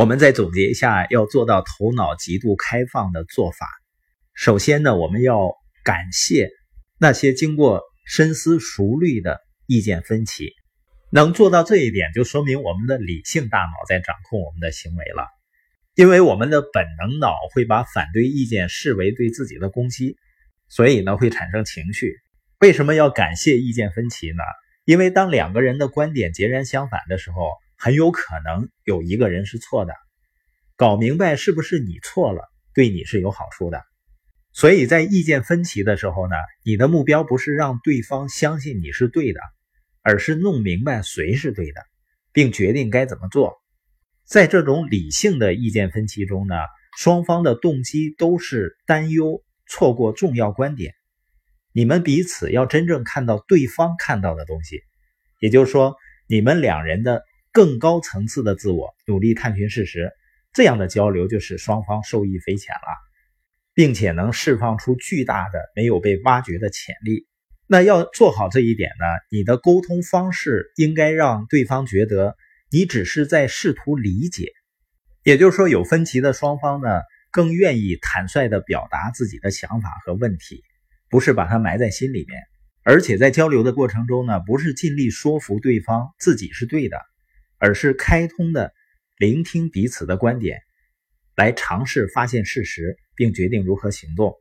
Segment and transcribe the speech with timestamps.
[0.00, 3.68] 我们再总结一下，要做到头脑极度开放的做法。
[4.32, 5.52] 首先呢，我们要
[5.84, 6.48] 感谢
[6.98, 10.54] 那些经过深思熟虑的意见分歧。
[11.12, 15.26] 能做到这一点，就说明我们的理性大脑在掌控我们的行为了。
[15.94, 20.16] 因为我们的本能脑会把反对意见视为对自己的攻击，
[20.70, 22.14] 所以呢会产生情绪。
[22.58, 24.42] 为什么要感谢意见分歧呢？
[24.86, 27.50] 因为当两个人的观点截然相反的时候，
[27.80, 29.94] 很有可能有一个人是错的。
[30.76, 33.82] 搞明白是不是你错了，对你是有好处的。
[34.52, 39.40] 所以在意见分歧的时候呢，你的目标不是让对方相信你是对的。
[40.02, 41.82] 而是弄明白谁是对的，
[42.32, 43.60] 并决定该怎么做。
[44.24, 46.54] 在这种理性的意见分歧中呢，
[46.96, 50.94] 双方的动机都是担忧错过重要观点。
[51.74, 54.80] 你们彼此要真正看到对方看到的东西，
[55.38, 57.22] 也就是说，你们两人的
[57.52, 60.12] 更高层次的自我努力探寻事实，
[60.52, 62.96] 这样的交流就使双方受益匪浅了，
[63.74, 67.26] 并且能释放出巨大的没有被挖掘的潜力。
[67.66, 72.36] 那要做好这一点呢，你的沟通方式应该让对方觉得
[72.70, 74.52] 你只是在试图理解，
[75.22, 76.88] 也就是说，有分歧的双方呢
[77.30, 80.62] 更愿意坦率地表达自己的想法和问题，
[81.08, 82.42] 不是把它埋在心里面。
[82.82, 86.98] 而且在交流的过程中呢，不是尽力说服对方自己是对的，
[87.60, 88.72] 而是开通的
[89.16, 90.58] 聆听彼此的观点，
[91.36, 94.34] 来尝试发现事实，并决定如何行动。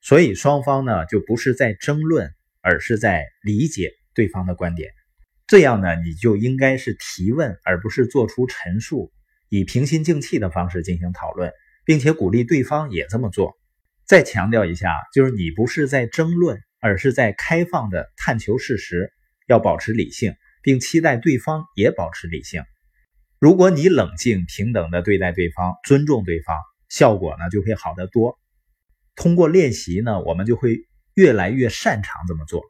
[0.00, 2.30] 所以双方呢就不是在争论。
[2.68, 4.90] 而是在理解对方的观点，
[5.46, 9.12] 这样呢，你就应该是提问，而不是做出陈述，
[9.48, 11.52] 以平心静气的方式进行讨论，
[11.84, 13.56] 并且鼓励对方也这么做。
[14.04, 19.12] 再强调一下，就是你不是在争论，而是在开放的探求事实，
[19.46, 20.34] 要保持理性，
[20.66, 22.64] 并期待对方也保持理性。
[23.38, 28.36] 如果你冷静平等的对待对方，尊重对方，效果呢就会好得多。
[29.14, 30.84] 通过练习呢，我们就会。
[31.16, 32.62] 越来越擅长这么做，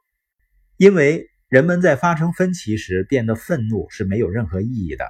[0.77, 5.05] 因为人们在发生分歧时变得愤怒是没有任何意义的。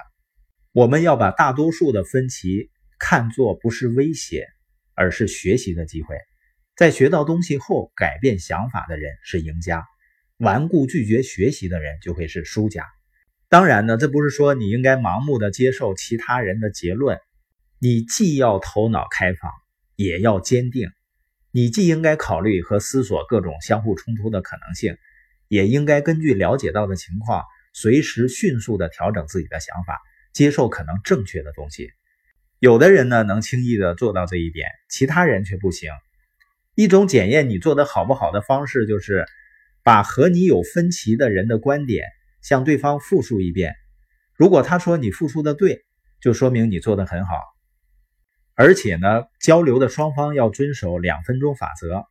[0.71, 4.47] 我们要把大多数的分歧看作不是威胁，
[4.95, 6.17] 而是学习的机会。
[6.75, 9.85] 在学到东西后改变想法的人是赢家，
[10.37, 12.85] 顽固拒绝学习的人就会是输家。
[13.49, 17.17] 当然呢，这不是说你应该盲目的接受其他人的结论，
[17.79, 19.51] 你既要头脑开放，
[19.95, 20.89] 也要坚定。
[21.51, 24.97] 你既应该考虑和思索各种相互冲突的可能性，
[25.47, 27.43] 也应该根据了解到的情况，
[27.73, 29.97] 随时迅速地调整自己的想法，
[30.33, 31.89] 接受可能正确的东西。
[32.59, 35.91] 有的人呢能轻易地做到这一点，其他人却不行。
[36.75, 39.25] 一种检验你做的好不好的方式，就是
[39.87, 42.03] 把和你有分歧的人的观点
[42.41, 43.73] 向对方复述一遍。
[44.35, 45.85] 如果他说你复述的对，
[46.19, 47.37] 就说明你做的很好。
[48.53, 52.03] 而且呢，交流的双方要遵守两分钟法则，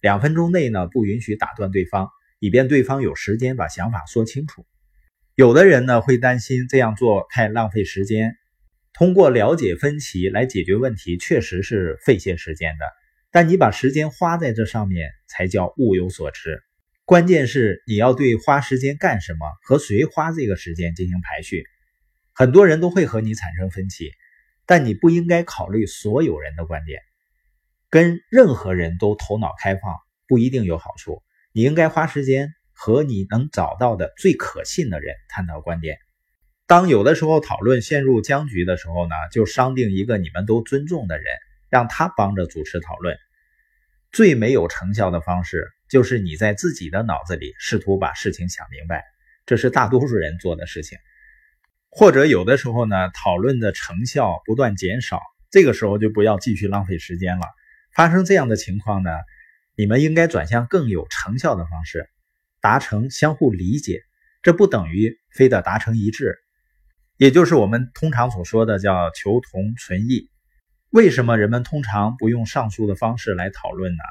[0.00, 4.64] 两分钟内呢不允许打断对方，以便对方有时间把想法说清楚。
[5.34, 8.36] 有的人呢会担心这样做太浪费时间，
[8.92, 12.84] 通过了解分歧来解决问题确实是费些时间的，
[13.32, 16.62] 但你把时间花在这上面才叫物有所值。
[17.06, 21.64] 关键是你要对花时间干什么和谁花这个时间进行排序。
[22.34, 24.12] 很多人都会和你产生分歧。
[24.68, 27.00] 但你不应该考虑所有人的观点，
[27.88, 29.94] 跟任何人都头脑开放
[30.26, 31.22] 不一定有好处。
[31.52, 35.98] 你应该花时间和你能找到的最可信的人探讨观点。
[36.66, 41.26] 当有的时候讨论陷入僵局的时候呢，就商定一个你们都尊重的人，
[41.70, 43.16] 让他帮着主持讨论。
[44.10, 49.04] 最没有成效的方式就是你在自己的脑子里试图把事情想明白，
[49.46, 50.98] 这是大多数人做的事情。
[51.88, 55.20] 或者有的时候呢，讨论的成效不断减少，
[55.50, 57.46] 这个时候就不要继续浪费时间了。
[57.94, 59.10] 发生这样的情况呢，
[59.74, 62.10] 你们应该转向更有成效的方式，
[62.60, 64.02] 达成相互理解。
[64.42, 66.36] 这不等于非得达成一致，
[67.16, 70.30] 也就是我们通常所说的叫求同存异。
[70.90, 74.02] 为什么人们通常不用上述的方式来讨论呢？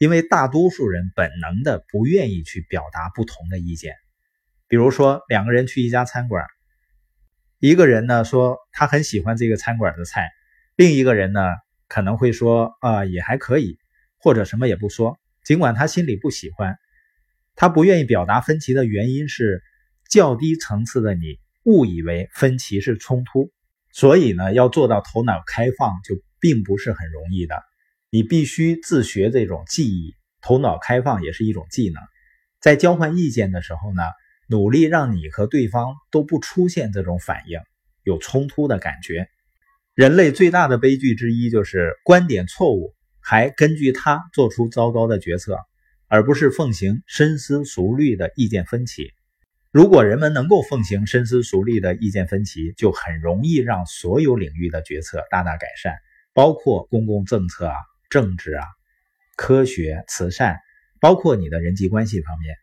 [0.00, 3.96] 因为大多数人本能的不愿意去表达不同的意见。
[4.66, 6.42] 比如说，两个人去一家餐馆。
[7.58, 10.30] 一个人呢说他很喜欢这个餐馆的菜，
[10.74, 11.42] 另一个人呢
[11.86, 13.76] 可能会说啊也还可以，
[14.16, 15.20] 或者什么也不说。
[15.44, 16.78] 尽管他心里不喜欢，
[17.54, 19.62] 他不愿意表达分歧的原因是
[20.08, 23.52] 较低层次的你误以为分歧是冲突，
[23.92, 27.62] 所以呢要做到头脑开放就并不是很容易的。
[28.10, 32.02] 你必须自学这种技艺，头脑开放也是一种技能。
[32.60, 34.02] 在交换意见的时候呢。
[34.52, 37.60] 努力让你和对方都不出现这种反应，
[38.02, 39.28] 有冲突的感觉。
[39.94, 45.56] 人类最大的悲剧之一就是观点错误，还根据它做出糟糕的决策，
[46.08, 49.12] 而不是奉行深思熟虑的意见分歧。
[49.70, 55.94] 如果人们能够奉行深思熟虑的意见分歧，就很容易让所有领域的决策大大改善，
[56.34, 57.76] 包括公共政策啊、
[58.10, 58.66] 政治啊、
[59.36, 60.58] 科学、慈善，
[61.00, 62.56] 包括你的人际关系方面。